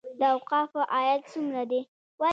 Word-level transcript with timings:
د 0.19 0.21
اوقافو 0.35 0.79
عاید 0.93 1.21
څومره 1.31 1.61
دی؟ 1.69 1.81